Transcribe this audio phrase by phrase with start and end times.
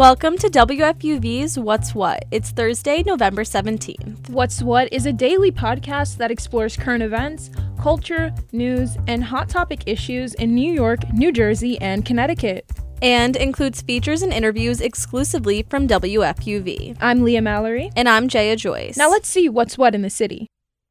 [0.00, 2.24] Welcome to WFUV's What's What.
[2.30, 4.30] It's Thursday, November 17th.
[4.30, 9.82] What's What is a daily podcast that explores current events, culture, news, and hot topic
[9.84, 12.64] issues in New York, New Jersey, and Connecticut.
[13.02, 16.96] And includes features and interviews exclusively from WFUV.
[16.98, 17.90] I'm Leah Mallory.
[17.94, 18.96] And I'm Jaya Joyce.
[18.96, 20.46] Now let's see what's what in the city.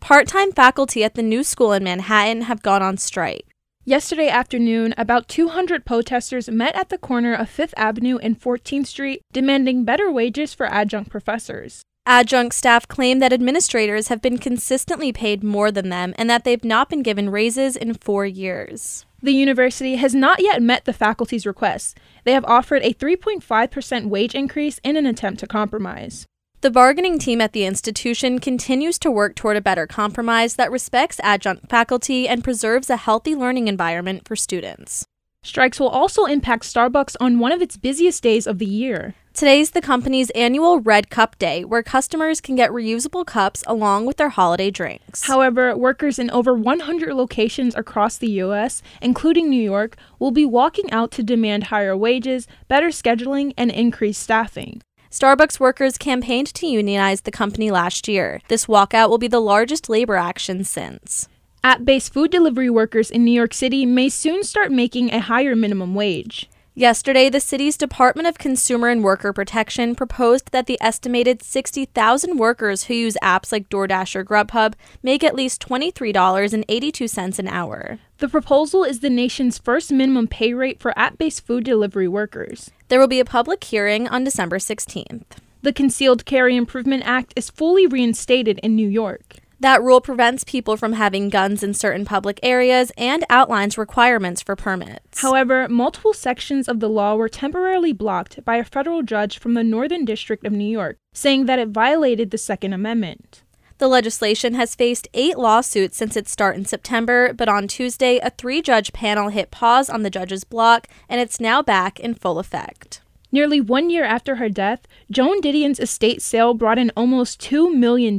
[0.00, 3.51] Part time faculty at the new school in Manhattan have gone on strike.
[3.84, 9.22] Yesterday afternoon, about 200 protesters met at the corner of Fifth Avenue and 14th Street
[9.32, 11.82] demanding better wages for adjunct professors.
[12.06, 16.62] Adjunct staff claim that administrators have been consistently paid more than them and that they've
[16.62, 19.04] not been given raises in four years.
[19.20, 21.96] The university has not yet met the faculty's requests.
[22.22, 26.24] They have offered a 3.5% wage increase in an attempt to compromise.
[26.62, 31.18] The bargaining team at the institution continues to work toward a better compromise that respects
[31.20, 35.04] adjunct faculty and preserves a healthy learning environment for students.
[35.42, 39.16] Strikes will also impact Starbucks on one of its busiest days of the year.
[39.34, 44.18] Today's the company's annual Red Cup Day, where customers can get reusable cups along with
[44.18, 45.24] their holiday drinks.
[45.24, 50.92] However, workers in over 100 locations across the U.S., including New York, will be walking
[50.92, 54.80] out to demand higher wages, better scheduling, and increased staffing.
[55.12, 58.40] Starbucks workers campaigned to unionize the company last year.
[58.48, 61.28] This walkout will be the largest labor action since.
[61.62, 65.54] App based food delivery workers in New York City may soon start making a higher
[65.54, 66.48] minimum wage.
[66.74, 72.84] Yesterday, the city's Department of Consumer and Worker Protection proposed that the estimated 60,000 workers
[72.84, 74.72] who use apps like DoorDash or Grubhub
[75.02, 77.98] make at least $23.82 an hour.
[78.20, 82.70] The proposal is the nation's first minimum pay rate for app based food delivery workers.
[82.88, 85.26] There will be a public hearing on December 16th.
[85.60, 89.41] The Concealed Carry Improvement Act is fully reinstated in New York.
[89.62, 94.56] That rule prevents people from having guns in certain public areas and outlines requirements for
[94.56, 95.20] permits.
[95.20, 99.62] However, multiple sections of the law were temporarily blocked by a federal judge from the
[99.62, 103.44] Northern District of New York, saying that it violated the Second Amendment.
[103.78, 108.30] The legislation has faced eight lawsuits since its start in September, but on Tuesday, a
[108.30, 112.40] three judge panel hit pause on the judge's block, and it's now back in full
[112.40, 113.00] effect.
[113.30, 118.18] Nearly one year after her death, Joan Didion's estate sale brought in almost $2 million.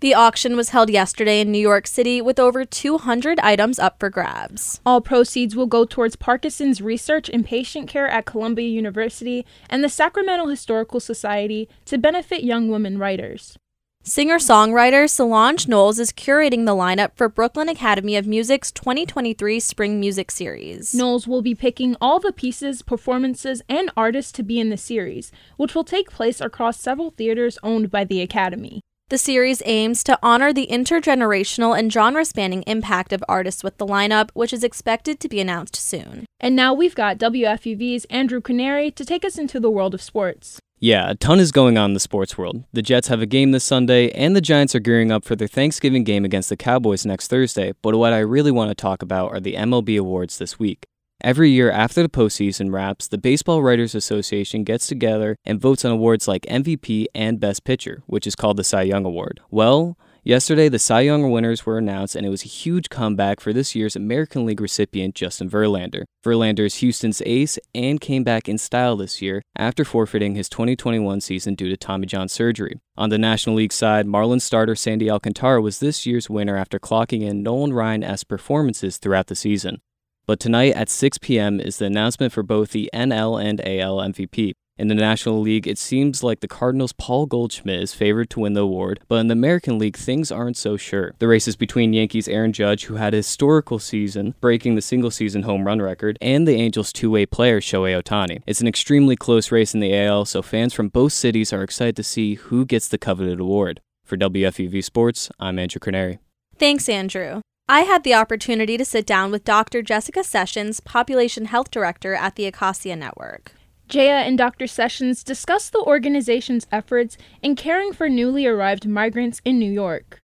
[0.00, 4.08] The auction was held yesterday in New York City with over 200 items up for
[4.08, 4.80] grabs.
[4.86, 9.88] All proceeds will go towards Parkinson's research and patient care at Columbia University and the
[9.88, 13.58] Sacramento Historical Society to benefit young women writers.
[14.04, 19.98] Singer songwriter Solange Knowles is curating the lineup for Brooklyn Academy of Music's 2023 Spring
[19.98, 20.94] Music Series.
[20.94, 25.32] Knowles will be picking all the pieces, performances, and artists to be in the series,
[25.56, 28.80] which will take place across several theaters owned by the Academy.
[29.10, 33.86] The series aims to honor the intergenerational and genre spanning impact of artists with the
[33.86, 36.26] lineup, which is expected to be announced soon.
[36.40, 40.60] And now we've got WFUV's Andrew Canary to take us into the world of sports.
[40.78, 42.64] Yeah, a ton is going on in the sports world.
[42.74, 45.48] The Jets have a game this Sunday, and the Giants are gearing up for their
[45.48, 47.72] Thanksgiving game against the Cowboys next Thursday.
[47.80, 50.84] But what I really want to talk about are the MLB awards this week.
[51.20, 55.90] Every year after the postseason wraps, the Baseball Writers Association gets together and votes on
[55.90, 59.40] awards like MVP and Best Pitcher, which is called the Cy Young Award.
[59.50, 63.52] Well, yesterday the Cy Young winners were announced, and it was a huge comeback for
[63.52, 66.04] this year's American League recipient, Justin Verlander.
[66.24, 71.20] Verlander is Houston's ace and came back in style this year after forfeiting his 2021
[71.20, 72.78] season due to Tommy John surgery.
[72.96, 77.22] On the National League side, Marlins starter Sandy Alcantara was this year's winner after clocking
[77.22, 79.80] in Nolan Ryan esque performances throughout the season.
[80.28, 81.58] But tonight at 6 p.m.
[81.58, 84.52] is the announcement for both the NL and AL MVP.
[84.76, 88.52] In the National League, it seems like the Cardinals' Paul Goldschmidt is favored to win
[88.52, 91.14] the award, but in the American League, things aren't so sure.
[91.18, 95.10] The race is between Yankees' Aaron Judge, who had a historical season, breaking the single
[95.10, 98.42] season home run record, and the Angels' two way player, Shohei Ohtani.
[98.46, 101.96] It's an extremely close race in the AL, so fans from both cities are excited
[101.96, 103.80] to see who gets the coveted award.
[104.04, 106.18] For WFUV Sports, I'm Andrew Canary.
[106.58, 107.40] Thanks, Andrew.
[107.70, 109.82] I had the opportunity to sit down with Dr.
[109.82, 113.52] Jessica Sessions, Population Health Director at the Acacia Network.
[113.88, 114.66] Jaya and Dr.
[114.66, 120.18] Sessions discussed the organization's efforts in caring for newly arrived migrants in New York.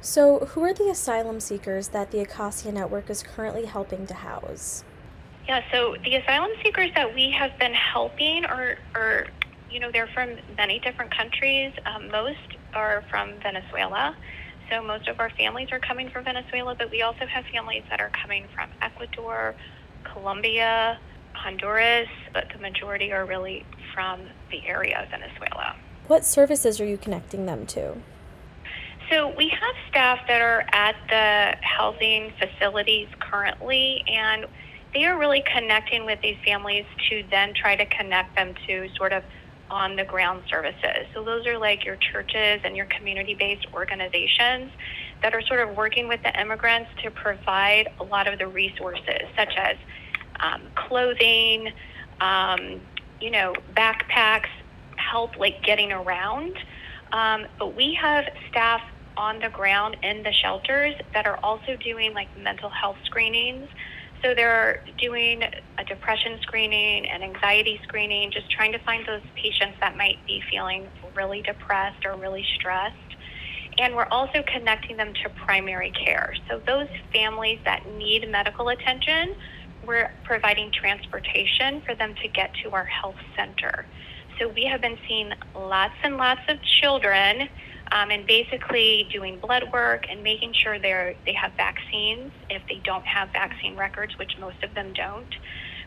[0.00, 4.84] So, who are the asylum seekers that the Acacia Network is currently helping to house?
[5.48, 9.26] Yeah, so the asylum seekers that we have been helping are, are
[9.72, 11.72] you know, they're from many different countries.
[11.84, 14.14] Um, most are from Venezuela.
[14.70, 18.00] So most of our families are coming from Venezuela, but we also have families that
[18.00, 19.54] are coming from Ecuador,
[20.04, 20.98] Colombia,
[21.34, 23.64] Honduras, but the majority are really
[23.94, 24.20] from
[24.50, 25.76] the area of Venezuela.
[26.08, 27.94] What services are you connecting them to?
[29.10, 34.46] So we have staff that are at the housing facilities currently, and
[34.92, 39.12] they are really connecting with these families to then try to connect them to sort
[39.12, 39.22] of
[39.70, 41.06] on the ground services.
[41.14, 44.70] So those are like your churches and your community based organizations
[45.22, 49.22] that are sort of working with the immigrants to provide a lot of the resources,
[49.36, 49.76] such as
[50.40, 51.72] um, clothing,
[52.20, 52.80] um,
[53.20, 54.48] you know, backpacks,
[54.96, 56.56] help like getting around.
[57.12, 58.82] Um, but we have staff
[59.16, 63.68] on the ground in the shelters that are also doing like mental health screenings.
[64.22, 65.42] So they're doing
[65.78, 70.42] a depression screening and anxiety screening, just trying to find those patients that might be
[70.50, 72.96] feeling really depressed or really stressed.
[73.78, 76.34] And we're also connecting them to primary care.
[76.48, 79.34] So those families that need medical attention,
[79.86, 83.84] we're providing transportation for them to get to our health center.
[84.38, 87.48] So we have been seeing lots and lots of children
[87.92, 92.80] um, and basically doing blood work and making sure they they have vaccines if they
[92.84, 95.34] don't have vaccine records, which most of them don't.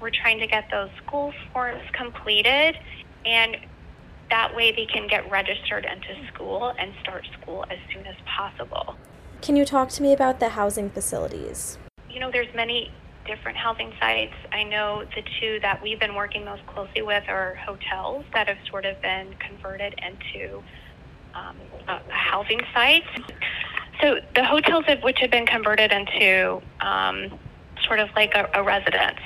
[0.00, 2.76] We're trying to get those school forms completed,
[3.24, 3.56] and
[4.30, 8.96] that way they can get registered into school and start school as soon as possible.
[9.40, 11.78] Can you talk to me about the housing facilities?
[12.10, 12.90] You know, there's many
[13.26, 14.34] different housing sites.
[14.52, 18.58] I know the two that we've been working most closely with are hotels that have
[18.68, 20.62] sort of been converted into
[21.34, 21.56] um,
[22.08, 23.04] housing site.
[24.00, 27.38] So the hotels which have been converted into um,
[27.86, 29.18] sort of like a, a residence.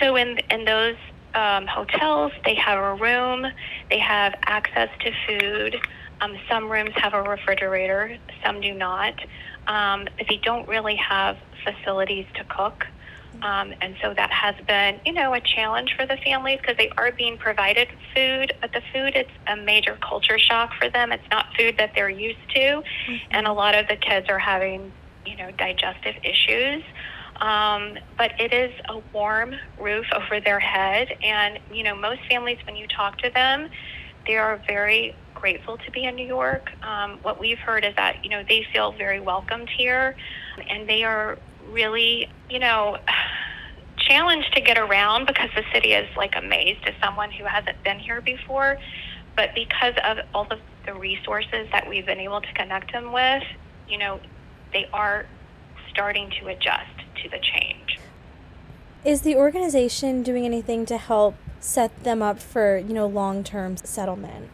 [0.00, 0.96] So in in those
[1.34, 3.46] um, hotels, they have a room,
[3.90, 5.76] they have access to food.
[6.20, 9.14] Um, some rooms have a refrigerator, some do not.
[9.66, 12.84] Um, they don't really have facilities to cook.
[13.40, 16.90] Um, and so that has been, you know, a challenge for the families because they
[16.90, 21.12] are being provided food, but the food it's a major culture shock for them.
[21.12, 23.14] It's not food that they're used to, mm-hmm.
[23.30, 24.92] and a lot of the kids are having,
[25.26, 26.84] you know, digestive issues.
[27.40, 32.58] Um, but it is a warm roof over their head, and you know, most families
[32.66, 33.70] when you talk to them,
[34.26, 36.70] they are very grateful to be in New York.
[36.84, 40.14] Um, what we've heard is that you know they feel very welcomed here,
[40.70, 41.38] and they are
[41.70, 42.98] really, you know,
[44.06, 47.82] challenged to get around because the city is like a maze to someone who hasn't
[47.82, 48.78] been here before.
[49.36, 53.42] But because of all of the resources that we've been able to connect them with,
[53.88, 54.20] you know,
[54.72, 55.26] they are
[55.90, 57.98] starting to adjust to the change.
[59.04, 64.48] Is the organization doing anything to help set them up for, you know, long-term settlement?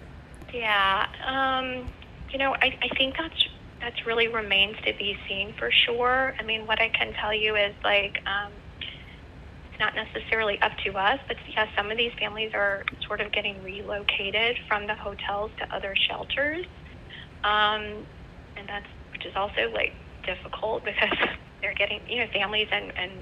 [0.52, 1.88] Yeah, um,
[2.30, 3.48] you know, I, I think that's
[3.80, 6.34] that's really remains to be seen for sure.
[6.38, 8.50] I mean, what I can tell you is like um,
[9.80, 13.62] not necessarily up to us, but yeah, some of these families are sort of getting
[13.62, 16.66] relocated from the hotels to other shelters,
[17.44, 18.06] um,
[18.56, 19.94] and that's which is also like
[20.26, 21.16] difficult because
[21.62, 23.12] they're getting you know families and and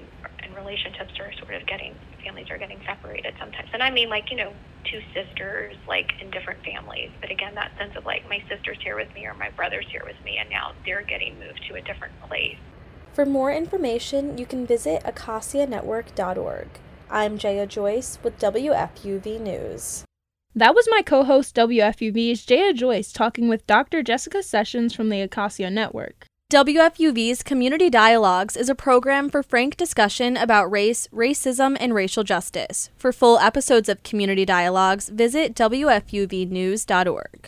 [0.43, 4.31] and relationships are sort of getting families are getting separated sometimes, and I mean like
[4.31, 4.53] you know
[4.89, 7.11] two sisters like in different families.
[7.21, 10.03] But again, that sense of like my sister's here with me or my brother's here
[10.05, 12.57] with me, and now they're getting moved to a different place.
[13.13, 16.67] For more information, you can visit acacianetwork.org.
[17.09, 20.03] I'm Jaya Joyce with WFUV News.
[20.55, 24.03] That was my co host WFUV's Jaya Joyce talking with Dr.
[24.03, 26.25] Jessica Sessions from the Acacia Network.
[26.51, 32.89] WFUV's Community Dialogues is a program for frank discussion about race, racism, and racial justice.
[32.95, 37.47] For full episodes of Community Dialogues, visit WFUVnews.org.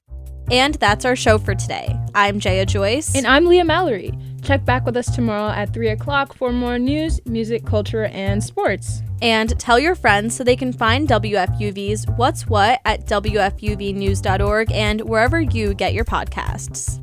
[0.52, 1.98] And that's our show for today.
[2.14, 3.16] I'm Jaya Joyce.
[3.16, 4.12] And I'm Leah Mallory.
[4.40, 9.02] Check back with us tomorrow at 3 o'clock for more news, music, culture, and sports.
[9.22, 15.42] And tell your friends so they can find WFUV's What's What at WFUVnews.org and wherever
[15.42, 16.99] you get your podcasts.